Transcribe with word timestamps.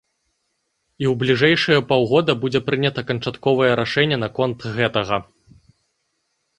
І 1.03 1.05
ў 1.09 1.13
бліжэйшыя 1.23 1.83
паўгода 1.91 2.37
будзе 2.47 2.63
пранята 2.71 3.01
канчатковае 3.13 3.71
рашэнне 3.83 4.17
наконт 4.27 4.59
гэтага. 4.81 5.25